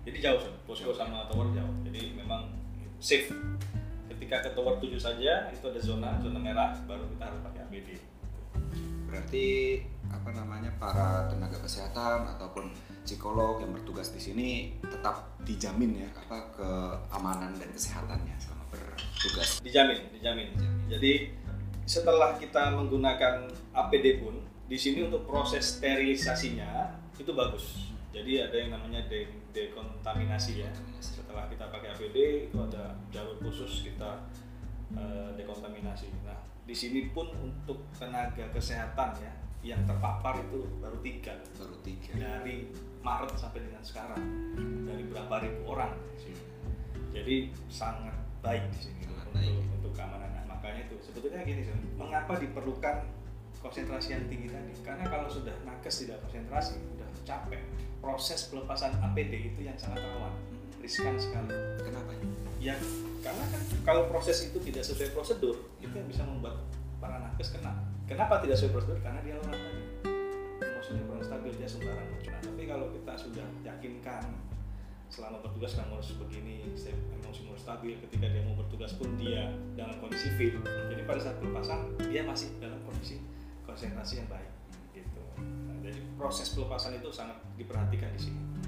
jadi 0.03 0.17
jauh 0.19 0.39
Son. 0.39 0.53
posko 0.67 0.91
sama 0.91 1.23
tower 1.31 1.47
jauh. 1.55 1.71
Jadi 1.87 2.11
memang 2.11 2.51
safe. 2.99 3.31
Ketika 4.11 4.43
ke 4.43 4.49
tower 4.51 4.75
7 4.75 4.99
saja 4.99 5.47
itu 5.47 5.63
ada 5.63 5.79
zona 5.79 6.19
zona 6.19 6.39
merah 6.39 6.75
baru 6.83 7.07
kita 7.07 7.23
harus 7.23 7.39
pakai 7.39 7.61
APD 7.67 7.89
Berarti 9.13 9.77
apa 10.09 10.33
namanya 10.33 10.73
para 10.81 11.29
tenaga 11.29 11.61
kesehatan 11.61 12.25
ataupun 12.33 12.73
psikolog 13.05 13.61
yang 13.61 13.69
bertugas 13.69 14.09
di 14.09 14.17
sini 14.17 14.49
tetap 14.81 15.37
dijamin 15.45 16.01
ya 16.01 16.09
apa 16.17 16.49
keamanan 16.57 17.53
dan 17.53 17.69
kesehatannya 17.69 18.33
selama 18.41 18.65
bertugas. 18.73 19.61
dijamin 19.61 20.01
dijamin. 20.17 20.49
Jadi 20.89 21.29
setelah 21.85 22.41
kita 22.41 22.73
menggunakan 22.73 23.53
APD 23.77 24.17
pun 24.17 24.41
di 24.65 24.81
sini 24.81 25.05
untuk 25.05 25.29
proses 25.29 25.77
sterilisasinya 25.77 26.97
itu 27.13 27.37
bagus. 27.37 27.93
Jadi 28.09 28.41
ada 28.41 28.57
yang 28.57 28.73
namanya 28.73 29.05
de 29.13 29.29
dekontaminasi 29.53 30.65
ya. 30.65 30.73
Setelah 30.97 31.45
kita 31.53 31.69
pakai 31.69 31.93
APD 31.93 32.49
itu 32.49 32.57
ada 32.57 32.97
jalur 33.13 33.37
khusus 33.45 33.85
kita 33.85 34.25
eh, 34.97 35.29
dekontaminasi. 35.37 36.09
Nah 36.25 36.52
di 36.63 36.75
sini 36.75 37.11
pun 37.11 37.27
untuk 37.39 37.83
tenaga 37.95 38.47
kesehatan 38.51 39.09
ya 39.19 39.33
yang 39.63 39.79
terpapar 39.87 40.39
itu 40.39 40.67
baru 40.79 40.99
tiga 40.99 41.35
Baru 41.55 41.75
tiga. 41.83 42.11
dari 42.19 42.67
Maret 42.99 43.35
sampai 43.35 43.63
dengan 43.63 43.83
sekarang 43.83 44.19
dari 44.83 45.03
berapa 45.07 45.35
ribu 45.39 45.71
orang 45.71 45.91
di 46.15 46.31
sini. 46.31 46.41
jadi 47.11 47.35
sangat 47.67 48.15
baik 48.39 48.63
di 48.71 48.79
sini 48.91 49.01
Sangat 49.07 49.27
untuk, 49.27 49.39
baik. 49.39 49.55
untuk 49.79 49.91
keamanan 49.95 50.29
Nah, 50.33 50.43
makanya 50.51 50.87
itu 50.87 50.95
sebetulnya 50.99 51.43
gini 51.43 51.63
mengapa 51.95 52.35
diperlukan 52.35 53.07
konsentrasi 53.63 54.11
yang 54.11 54.27
tinggi 54.27 54.51
tadi 54.51 54.71
karena 54.83 55.07
kalau 55.07 55.31
sudah 55.31 55.55
nakes 55.63 56.03
tidak 56.03 56.19
konsentrasi 56.27 56.75
sudah 56.75 57.07
capek 57.23 57.63
proses 58.03 58.51
pelepasan 58.51 58.91
APD 58.99 59.55
itu 59.55 59.63
yang 59.63 59.75
sangat 59.79 60.03
rawan 60.03 60.35
riskan 60.83 61.15
sekali 61.15 61.55
Kenapa? 61.79 62.11
ya 62.59 62.75
karena 63.23 63.43
kan 63.47 63.61
kalau 63.87 64.03
proses 64.11 64.51
itu 64.51 64.59
tidak 64.59 64.83
sesuai 64.83 65.15
prosedur 65.15 65.55
itu 65.79 65.95
yang 65.95 66.07
bisa 66.11 66.27
membuat 66.27 66.59
para 66.99 67.23
nakes 67.23 67.55
kena. 67.55 67.71
Kenapa 68.03 68.43
tidak 68.43 68.59
sesuai 68.59 68.75
prosedur? 68.75 68.99
Karena 68.99 69.23
dia 69.23 69.39
lelah 69.39 69.55
tadi. 69.55 69.83
Emosinya 70.59 71.03
kurang 71.07 71.23
stabil 71.23 71.51
dia 71.55 71.67
sembarang 71.67 72.07
nah, 72.07 72.39
tapi 72.39 72.63
kalau 72.67 72.87
kita 72.91 73.13
sudah 73.15 73.47
yakinkan 73.63 74.23
selama 75.07 75.39
bertugas 75.43 75.75
kamu 75.75 75.99
harus 75.99 76.11
begini 76.17 76.65
emosi 76.67 76.91
harus 77.47 77.63
stabil 77.63 77.93
ketika 78.07 78.25
dia 78.31 78.41
mau 78.43 78.57
bertugas 78.57 78.91
pun 78.95 79.13
dia 79.15 79.51
dalam 79.79 79.95
kondisi 80.03 80.27
fit. 80.35 80.59
Jadi 80.63 81.01
pada 81.07 81.19
saat 81.23 81.39
pelepasan 81.39 81.95
dia 82.11 82.27
masih 82.27 82.51
dalam 82.59 82.79
kondisi 82.83 83.23
konsentrasi 83.63 84.19
yang 84.19 84.27
baik 84.27 84.51
gitu. 84.91 85.23
Nah, 85.39 85.79
jadi 85.79 85.99
proses 86.19 86.51
pelepasan 86.51 86.99
itu 86.99 87.07
sangat 87.11 87.39
diperhatikan 87.55 88.11
di 88.11 88.19
sini 88.19 88.62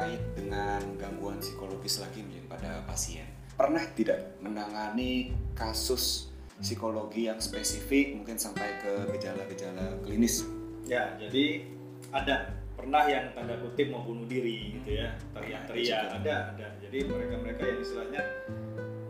terkait 0.00 0.24
dengan 0.32 0.80
gangguan 0.96 1.36
psikologis 1.44 2.00
lagi 2.00 2.24
mungkin 2.24 2.48
pada 2.48 2.80
pasien. 2.88 3.28
Pernah 3.52 3.84
tidak 3.92 4.40
menangani 4.40 5.28
kasus 5.52 6.32
psikologi 6.56 7.28
yang 7.28 7.36
spesifik 7.36 8.16
mungkin 8.16 8.40
sampai 8.40 8.80
ke 8.80 9.12
gejala-gejala 9.12 10.00
klinis? 10.00 10.48
Ya, 10.88 11.12
jadi 11.20 11.68
ada 12.16 12.48
pernah 12.80 13.04
yang 13.12 13.36
tanda 13.36 13.60
kutip 13.60 13.92
mau 13.92 14.00
bunuh 14.00 14.24
diri 14.24 14.80
gitu 14.80 15.04
ya, 15.04 15.12
teriak-teriak 15.36 16.16
Ada 16.16 16.16
ada 16.16 16.34
ada. 16.56 16.66
Jadi 16.80 16.98
mereka-mereka 17.04 17.60
yang 17.68 17.78
istilahnya 17.84 18.22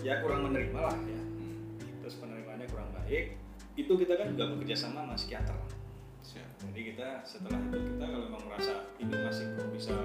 ya 0.02 0.18
kurang 0.26 0.50
menerima 0.50 0.80
lah 0.90 0.97
ya. 1.06 1.23
Hmm, 1.23 1.54
Terus 2.02 2.18
penerimaannya 2.18 2.66
kurang 2.66 2.90
baik. 2.99 3.38
Itu 3.78 3.94
kita 3.94 4.18
kan 4.18 4.35
juga 4.35 4.59
bekerja 4.59 4.75
sama 4.75 5.06
sama 5.06 5.14
psikiater. 5.14 5.54
Jadi 6.61 6.80
kita 6.92 7.25
setelah 7.25 7.56
itu 7.73 7.78
kita 7.80 8.04
kalau 8.04 8.28
memang 8.28 8.42
merasa 8.44 8.85
ini 9.00 9.14
masih 9.16 9.49
belum 9.56 9.68
bisa 9.73 9.97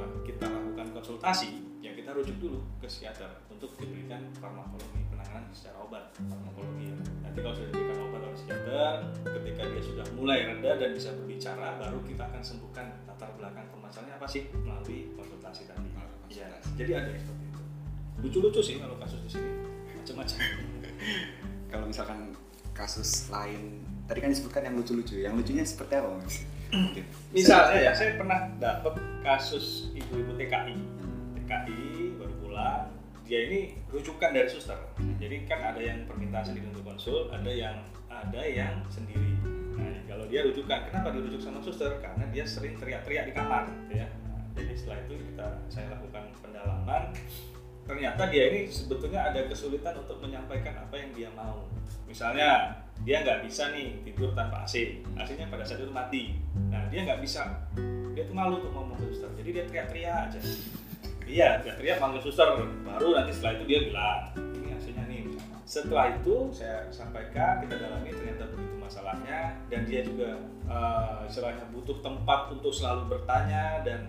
konsultasi, 1.15 1.63
ya 1.79 1.95
kita 1.95 2.11
rujuk 2.11 2.35
dulu 2.43 2.59
ke 2.83 2.91
psikiater 2.91 3.39
untuk 3.47 3.71
diberikan 3.79 4.19
farmakologi 4.35 4.99
penanganan 5.07 5.47
secara 5.55 5.79
obat 5.79 6.11
farmakologi. 6.11 6.91
Nanti 7.23 7.39
kalau 7.39 7.55
sudah 7.55 7.71
diberikan 7.71 7.97
obat 8.03 8.19
oleh 8.19 8.35
psikiater, 8.35 8.93
ketika 9.23 9.61
dia 9.63 9.79
sudah 9.79 10.05
mulai 10.19 10.43
reda 10.43 10.75
dan 10.75 10.91
bisa 10.91 11.15
berbicara, 11.15 11.79
baru 11.79 12.03
kita 12.03 12.27
akan 12.27 12.41
sembuhkan 12.43 13.07
latar 13.07 13.31
belakang 13.39 13.63
permasalahannya 13.71 14.19
apa 14.19 14.27
sih 14.27 14.51
melalui 14.59 15.15
konsultasi 15.15 15.71
tadi. 15.71 15.87
Ya, 16.35 16.51
jadi 16.75 16.91
ada 16.99 17.09
yang 17.15 17.21
seperti 17.23 17.43
itu. 17.47 17.61
Lucu-lucu 18.19 18.59
sih 18.59 18.75
kalau 18.75 18.99
kasus 18.99 19.23
di 19.23 19.29
sini, 19.39 19.51
macam-macam. 19.95 20.39
Kalau 21.71 21.91
misalkan 21.91 22.31
kasus 22.71 23.27
lain, 23.27 23.83
tadi 24.07 24.19
kan 24.23 24.31
disebutkan 24.31 24.63
yang 24.63 24.75
lucu-lucu. 24.79 25.19
Yang 25.19 25.43
lucunya 25.43 25.63
seperti 25.67 25.93
apa? 25.99 26.07
Mas? 26.19 26.35
Mungkin. 26.71 27.03
Misalnya 27.35 27.79
ya, 27.83 27.91
saya 27.91 28.15
pernah 28.15 28.47
dapat 28.59 28.95
kasus 29.21 29.91
ibu-ibu 29.91 30.33
TKI. 30.39 31.04
Dia 33.25 33.39
ini 33.49 33.73
rujukan 33.89 34.31
dari 34.31 34.45
suster. 34.45 34.77
Jadi 35.17 35.49
kan 35.49 35.73
ada 35.73 35.81
yang 35.81 36.05
permintaan 36.05 36.45
sendiri 36.45 36.69
untuk 36.69 36.85
konsul, 36.85 37.27
ada 37.33 37.49
yang 37.49 37.81
ada 38.07 38.41
yang 38.45 38.85
sendiri. 38.87 39.33
Nah, 39.75 40.05
kalau 40.05 40.29
dia 40.29 40.45
rujukan, 40.45 40.87
kenapa 40.87 41.09
dirujuk 41.11 41.41
sama 41.41 41.59
suster? 41.59 41.97
Karena 41.99 42.29
dia 42.29 42.45
sering 42.45 42.77
teriak-teriak 42.77 43.25
di 43.27 43.33
kamar, 43.33 43.67
ya. 43.89 44.07
Jadi 44.55 44.73
setelah 44.77 45.03
itu 45.03 45.13
kita 45.33 45.47
saya 45.67 45.85
lakukan 45.97 46.31
pendalaman. 46.39 47.11
Ternyata 47.85 48.31
dia 48.33 48.49
ini 48.49 48.71
sebetulnya 48.71 49.29
ada 49.29 49.45
kesulitan 49.45 49.93
untuk 49.99 50.17
menyampaikan 50.23 50.73
apa 50.79 50.95
yang 50.95 51.11
dia 51.11 51.29
mau. 51.35 51.67
Misalnya 52.07 52.81
dia 53.03 53.21
nggak 53.21 53.43
bisa 53.45 53.75
nih 53.75 53.99
tidur 54.07 54.31
tanpa 54.31 54.63
AC, 54.63 55.03
AC-nya 55.19 55.51
pada 55.51 55.67
saat 55.67 55.83
itu 55.83 55.91
mati. 55.91 56.39
Nah 56.71 56.87
dia 56.87 57.03
nggak 57.03 57.19
bisa, 57.19 57.45
dia 58.15 58.23
tuh 58.25 58.33
malu 58.33 58.63
tuh 58.63 58.71
ngomong 58.71 58.95
ke 58.97 59.11
suster, 59.11 59.29
jadi 59.35 59.49
dia 59.51 59.63
teriak-teriak 59.67 60.17
aja. 60.31 60.39
Iya, 61.25 61.59
teriak-teriak 61.59 61.97
panggil 61.99 62.21
suster, 62.21 62.47
baru 62.85 63.17
nanti 63.17 63.31
setelah 63.33 63.59
itu 63.59 63.65
dia 63.65 63.79
bilang, 63.89 64.19
ini 64.61 64.67
AC-nya 64.77 65.03
nih. 65.09 65.21
Setelah 65.65 66.13
itu 66.13 66.53
saya 66.53 66.85
sampaikan, 66.93 67.65
kita 67.65 67.81
dalami 67.81 68.13
ternyata 68.13 68.45
begitu 68.53 68.75
masalahnya, 68.77 69.57
dan 69.67 69.81
dia 69.89 70.05
juga 70.05 70.37
istilahnya 71.25 71.65
butuh 71.73 71.97
tempat 72.05 72.53
untuk 72.53 72.69
selalu 72.69 73.17
bertanya 73.17 73.81
dan 73.81 74.05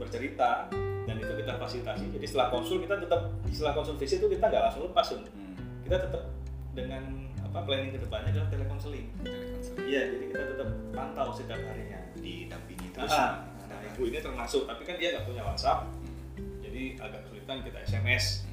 bercerita, 0.00 0.72
dan 1.06 1.16
itu 1.20 1.32
kita 1.36 1.60
fasilitasi. 1.60 2.04
Jadi 2.16 2.24
setelah 2.24 2.48
konsul 2.48 2.80
kita 2.80 2.98
tetap, 3.04 3.30
setelah 3.52 3.72
konsul 3.76 3.94
visit 4.00 4.18
itu 4.24 4.28
kita 4.32 4.48
nggak 4.48 4.62
langsung 4.72 4.88
lepas. 4.88 5.06
Hmm, 5.12 5.54
kita 5.84 5.96
tetap 6.08 6.22
dengan 6.72 7.04
apa 7.44 7.58
planning 7.64 7.92
ke 7.94 8.00
depannya 8.00 8.32
adalah 8.32 8.48
telekonseling. 8.48 9.06
Iya, 9.86 10.02
jadi 10.12 10.24
kita 10.32 10.42
tetap 10.56 10.68
pantau 10.96 11.28
setiap 11.36 11.60
harinya. 11.62 12.00
Didampingi 12.16 12.88
terus. 12.96 13.12
Ah, 13.12 13.44
nah, 13.68 13.80
ibu 13.92 14.02
ini 14.08 14.18
termasuk, 14.24 14.64
tapi 14.64 14.82
kan 14.88 14.96
dia 14.96 15.12
nggak 15.16 15.28
punya 15.28 15.44
WhatsApp, 15.44 15.88
Hmm, 15.88 16.05
jadi 16.76 17.08
agak 17.08 17.20
kesulitan 17.24 17.64
kita 17.64 17.78
SMS 17.88 18.44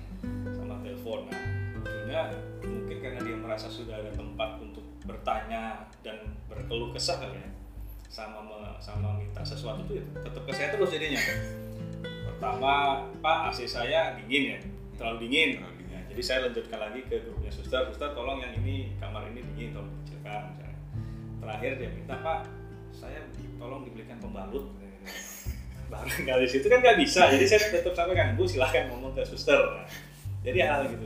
sama 0.55 0.79
telepon. 0.79 1.27
Nah, 1.27 1.43
ujungnya 1.83 2.21
mungkin 2.63 2.97
karena 3.03 3.19
dia 3.19 3.35
merasa 3.35 3.67
sudah 3.67 3.99
ada 3.99 4.15
tempat 4.15 4.63
untuk 4.63 4.87
bertanya 5.03 5.83
dan 6.07 6.31
berkeluh 6.47 6.95
kesah 6.95 7.19
kali 7.19 7.35
ya, 7.35 7.51
sama 8.07 8.39
me- 8.47 8.79
sama 8.79 9.19
minta 9.19 9.43
sesuatu 9.43 9.83
itu 9.83 9.99
ya 9.99 10.05
tetap 10.23 10.39
ke 10.47 10.55
saya 10.55 10.71
terus 10.71 10.95
jadinya. 10.95 11.19
Pertama, 12.31 13.03
Pak 13.19 13.51
AC 13.51 13.67
saya 13.67 14.15
dingin 14.15 14.55
ya, 14.55 14.59
terlalu 14.95 15.27
dingin. 15.27 15.59
Terlalu 15.59 15.75
dingin. 15.83 15.91
Ya, 15.91 15.99
jadi 16.15 16.21
saya 16.23 16.39
lanjutkan 16.47 16.79
lagi 16.79 17.03
ke 17.03 17.27
grupnya 17.27 17.51
suster, 17.51 17.83
suster 17.91 18.15
tolong 18.15 18.39
yang 18.39 18.55
ini 18.55 18.95
kamar 19.03 19.27
ini 19.35 19.43
dingin, 19.51 19.75
tolong 19.75 19.91
misalnya. 20.07 20.71
Terakhir 21.43 21.71
dia 21.75 21.91
minta 21.91 22.15
Pak, 22.23 22.47
saya 22.95 23.19
tolong 23.59 23.83
dibelikan 23.83 24.15
pembalut. 24.23 24.71
Baru 25.93 26.09
dari 26.25 26.47
situ 26.49 26.65
kan 26.65 26.81
nggak 26.81 26.97
bisa, 26.97 27.29
jadi 27.29 27.45
saya 27.45 27.69
tetap 27.69 27.93
sampaikan 27.93 28.33
Bu 28.33 28.49
silahkan 28.49 28.89
ngomong 28.89 29.13
ke 29.13 29.21
suster. 29.21 29.61
Jadi 30.41 30.59
hal 30.65 30.89
gitu. 30.89 31.05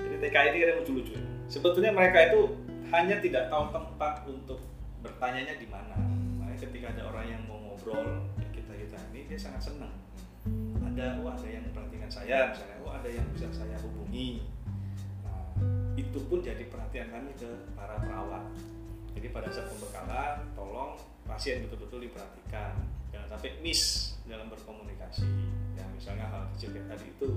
Jadi 0.00 0.16
TKI 0.24 0.46
ini 0.50 0.58
kadang 0.64 0.76
lucu-lucu. 0.80 1.14
Sebetulnya 1.52 1.92
mereka 1.92 2.32
itu 2.32 2.56
hanya 2.90 3.20
tidak 3.20 3.52
tahu 3.52 3.68
tempat 3.70 4.24
untuk 4.24 4.64
bertanyanya 5.04 5.60
di 5.60 5.68
mana. 5.68 6.00
Makanya 6.40 6.58
ketika 6.64 6.86
ada 6.96 7.02
orang 7.12 7.26
yang 7.28 7.42
mau 7.44 7.60
ngobrol 7.60 8.24
kita 8.56 8.72
kita 8.72 8.96
ini 9.12 9.28
dia 9.28 9.38
sangat 9.38 9.68
senang 9.68 9.92
anda 10.96 11.20
oh 11.20 11.28
ada 11.28 11.44
yang 11.44 11.60
memperhatikan 11.68 12.08
saya 12.08 12.56
misalnya 12.56 12.76
oh 12.80 12.88
ada 12.88 13.04
yang 13.12 13.26
bisa 13.36 13.52
saya 13.52 13.76
hubungi 13.84 14.48
nah 15.20 15.52
itu 15.92 16.18
pun 16.24 16.40
jadi 16.40 16.72
perhatian 16.72 17.12
kami 17.12 17.36
ke 17.36 17.68
para 17.76 18.00
perawat 18.00 18.48
jadi 19.12 19.28
pada 19.28 19.52
saat 19.52 19.68
pembekalan 19.76 20.48
tolong 20.56 20.96
pasien 21.28 21.68
betul-betul 21.68 22.08
diperhatikan 22.08 22.80
jangan 23.16 23.28
sampai 23.32 23.56
miss 23.64 24.12
dalam 24.28 24.52
berkomunikasi. 24.52 25.24
Ya 25.72 25.88
misalnya 25.88 26.28
hal 26.28 26.52
kecil 26.52 26.76
kayak 26.76 26.92
tadi 26.92 27.08
itu 27.08 27.28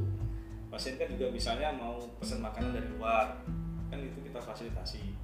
pasien 0.67 1.00
kan 1.00 1.07
juga 1.15 1.31
misalnya 1.31 1.71
mau 1.71 2.03
pesan 2.19 2.43
makanan 2.43 2.75
dari 2.75 2.91
luar 3.00 3.39
kan 3.88 4.00
itu 4.03 4.19
kita 4.27 4.43
fasilitasi. 4.43 5.15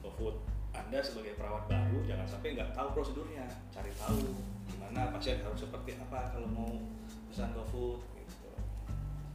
GoFood 0.00 0.40
anda 0.72 1.04
sebagai 1.04 1.36
perawat 1.36 1.68
baru 1.68 2.00
jangan 2.08 2.24
sampai 2.24 2.56
nggak 2.56 2.72
tahu 2.72 2.88
prosedurnya 2.96 3.44
cari 3.68 3.92
tahu 4.00 4.32
gimana 4.68 5.12
pasien 5.12 5.44
harus 5.44 5.60
seperti 5.60 6.00
apa 6.00 6.32
kalau 6.32 6.48
mau 6.48 6.72
pesan 7.28 7.52
GoFood 7.52 8.00
gitu. 8.16 8.48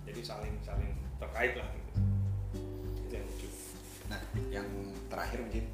Jadi 0.10 0.20
saling 0.25 0.58
saling 0.65 0.89
terkait 1.22 1.53
lah 1.53 1.70
gitu. 1.70 1.92
Itu 3.06 3.13
yang 3.13 3.25
lucu. 3.30 3.50
Nah, 4.10 4.20
yang 4.50 4.68
terakhir 5.08 5.39
mungkin 5.46 5.70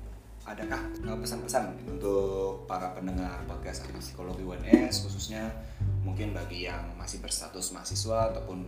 adakah 0.49 0.81
uh, 1.05 1.17
pesan-pesan 1.21 1.77
untuk 1.85 2.65
para 2.65 2.89
pendengar 2.97 3.45
podcast 3.45 3.85
anak 3.85 4.01
psikologi 4.01 4.41
UNS 4.41 5.05
khususnya 5.05 5.53
mungkin 6.01 6.33
bagi 6.33 6.65
yang 6.65 6.97
masih 6.97 7.21
berstatus 7.21 7.69
mahasiswa 7.69 8.33
ataupun 8.33 8.65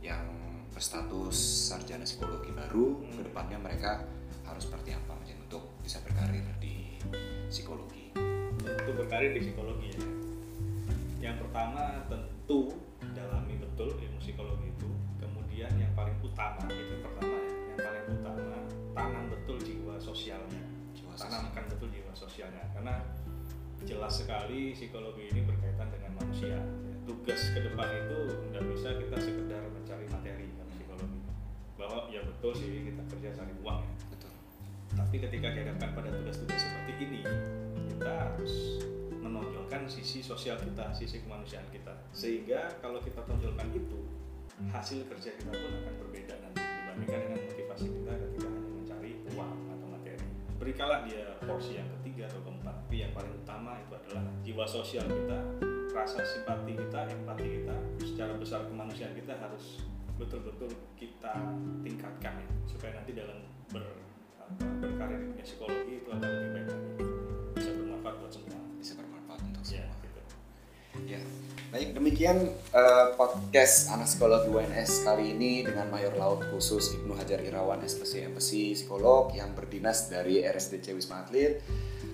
yang 0.00 0.24
berstatus 0.72 1.68
sarjana 1.68 2.08
psikologi 2.08 2.56
baru 2.56 2.96
Hmm. 3.04 3.20
ke 3.20 3.22
depannya 3.28 3.58
mereka 3.60 4.00
harus 4.48 4.64
seperti 4.64 4.96
apa 4.96 5.12
mungkin 5.12 5.36
untuk 5.44 5.68
bisa 5.84 6.00
berkarir 6.00 6.40
di 6.56 6.96
psikologi 7.52 8.16
untuk 8.60 8.94
berkarir 9.04 9.36
di 9.36 9.40
psikologi 9.44 9.88
ya. 9.92 10.02
Yang 11.20 11.36
pertama 11.44 12.00
tentu 12.08 12.72
dalami 13.12 13.60
betul 13.60 13.92
ilmu 13.92 14.18
psikologi 14.20 14.72
itu. 14.72 14.88
Kemudian 15.20 15.72
yang 15.76 15.92
paling 15.92 16.16
utama 16.24 16.64
itu 16.68 16.94
pertama 17.04 17.36
ya. 17.36 17.52
Yang 17.52 17.80
paling 17.84 18.04
utama 18.20 18.56
jiwa 22.40 22.48
sosialnya 22.48 22.64
karena 22.72 22.94
jelas 23.84 24.12
sekali 24.16 24.72
psikologi 24.72 25.28
ini 25.28 25.44
berkaitan 25.44 25.92
dengan 25.92 26.16
manusia. 26.16 26.56
Tugas 27.04 27.52
ke 27.52 27.60
depan 27.68 27.84
itu 27.84 28.18
tidak 28.48 28.64
bisa 28.72 28.88
kita 28.96 29.16
sekedar 29.20 29.62
mencari 29.68 30.06
materi 30.08 30.48
dalam 30.56 30.72
psikologi. 30.72 31.20
Bahwa 31.76 32.08
ya 32.08 32.24
betul 32.24 32.52
sih 32.56 32.88
kita 32.88 33.02
kerja 33.12 33.28
cari 33.36 33.52
uang 33.60 33.78
ya. 33.84 33.92
Betul. 34.08 34.32
Tapi 34.96 35.16
ketika 35.20 35.46
dihadapkan 35.52 35.90
pada 35.92 36.08
tugas-tugas 36.16 36.60
seperti 36.64 36.92
ini 37.04 37.20
kita 37.92 38.08
harus 38.08 38.80
menonjolkan 39.20 39.84
sisi 39.84 40.24
sosial 40.24 40.56
kita 40.64 40.96
sisi 40.96 41.20
kemanusiaan 41.20 41.68
kita. 41.68 41.92
Sehingga 42.16 42.80
kalau 42.80 43.04
kita 43.04 43.20
tonjolkan 43.28 43.68
itu 43.76 44.00
hasil 44.72 45.04
kerja 45.12 45.36
kita 45.36 45.52
pun 45.52 45.72
akan 45.84 45.94
berbeda 46.08 46.40
nanti 46.40 46.60
dibandingkan 46.64 47.20
dengan 47.20 47.40
motivasi 47.52 47.86
kita 48.00 48.12
ketika 48.16 48.48
hanya 48.48 48.70
mencari 48.80 49.12
uang 49.36 49.52
atau 49.76 49.86
materi. 49.92 50.24
Berikanlah 50.56 51.00
dia 51.04 51.36
porsi 51.44 51.80
yang 51.80 51.99
atau 52.30 52.40
keempat. 52.46 52.74
Tapi 52.86 52.96
yang 53.02 53.12
paling 53.12 53.34
utama 53.34 53.76
itu 53.82 53.92
adalah 53.98 54.24
jiwa 54.46 54.64
sosial 54.64 55.04
kita 55.04 55.38
rasa 55.90 56.22
simpati 56.22 56.72
kita 56.78 57.00
empati 57.10 57.46
kita. 57.60 57.76
Secara 58.00 58.32
besar 58.38 58.64
kemanusiaan 58.70 59.12
kita 59.18 59.34
harus 59.36 59.82
betul-betul 60.14 60.70
kita 60.94 61.34
tingkatkan 61.82 62.38
ya 62.38 62.48
supaya 62.68 63.00
nanti 63.00 63.16
dalam 63.16 63.42
ber, 63.72 63.82
apa, 64.38 64.62
berkarir 64.84 65.32
di 65.34 65.42
psikologi 65.42 66.04
itu 66.04 66.08
akan 66.12 66.22
lebih 66.22 66.50
baik 66.54 66.66
lagi. 66.70 66.90
Bisa 67.58 67.70
bermanfaat 67.74 68.14
buat 68.22 68.32
semua. 68.32 68.60
Bisa 68.78 68.92
bermanfaat 68.94 69.40
untuk 69.44 69.64
ya 69.66 69.82
semua. 69.82 69.88
gitu 69.90 69.99
Ya, 70.90 71.22
baik 71.70 71.94
demikian 71.94 72.50
eh, 72.50 73.06
podcast 73.14 73.94
anak 73.94 74.10
psikologi 74.10 74.50
UNS 74.50 75.06
kali 75.06 75.38
ini 75.38 75.62
dengan 75.62 75.86
Mayor 75.86 76.18
Laut 76.18 76.42
khusus 76.50 76.98
Ibnu 76.98 77.14
Hajar 77.14 77.38
Irawan 77.46 77.78
SPC 77.86 78.26
MPC 78.26 78.74
psikolog 78.74 79.30
yang 79.30 79.54
berdinas 79.54 80.10
dari 80.10 80.42
RSDC 80.42 80.90
Wisma 80.98 81.22
Atlet. 81.22 81.62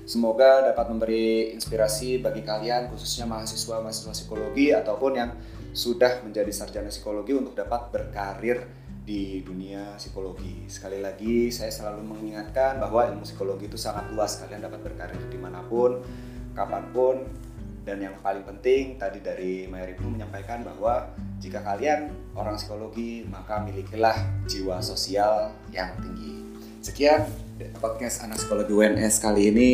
Semoga 0.05 0.61
dapat 0.61 0.93
memberi 0.93 1.57
inspirasi 1.57 2.21
bagi 2.21 2.45
kalian 2.45 2.93
khususnya 2.93 3.25
mahasiswa-mahasiswa 3.25 4.13
psikologi 4.13 4.77
ataupun 4.77 5.13
yang 5.17 5.33
sudah 5.73 6.21
menjadi 6.21 6.53
sarjana 6.53 6.93
psikologi 6.93 7.33
untuk 7.33 7.57
dapat 7.57 7.89
berkarir 7.89 8.61
di 9.09 9.41
dunia 9.41 9.97
psikologi. 9.97 10.69
Sekali 10.69 11.01
lagi 11.01 11.49
saya 11.49 11.73
selalu 11.73 12.05
mengingatkan 12.05 12.77
bahwa 12.77 13.09
ilmu 13.09 13.25
psikologi 13.25 13.73
itu 13.73 13.81
sangat 13.81 14.13
luas. 14.13 14.37
Kalian 14.37 14.69
dapat 14.69 14.85
berkarir 14.85 15.17
di 15.33 15.41
mana 15.41 15.65
pun, 15.65 16.05
kapan 16.53 16.85
pun, 16.93 17.46
dan 17.87 18.03
yang 18.03 18.19
paling 18.19 18.43
penting 18.43 18.99
tadi 18.99 19.23
dari 19.23 19.71
Mayor 19.71 19.95
Ibnu 19.95 20.19
menyampaikan 20.19 20.67
bahwa 20.67 21.07
jika 21.39 21.63
kalian 21.63 22.11
orang 22.35 22.59
psikologi 22.59 23.23
maka 23.31 23.63
milikilah 23.63 24.43
jiwa 24.51 24.83
sosial 24.83 25.55
yang 25.71 25.95
tinggi. 26.03 26.43
Sekian 26.83 27.31
podcast 27.79 28.27
anak 28.27 28.43
psikologi 28.43 28.75
UNS 28.75 29.23
kali 29.23 29.55
ini. 29.55 29.71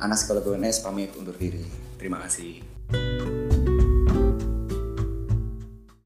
Anak 0.00 0.16
psikologi 0.16 0.56
UNS 0.56 0.80
pamit 0.80 1.12
undur 1.20 1.36
diri. 1.36 1.68
Terima 2.00 2.24
kasih. 2.24 2.64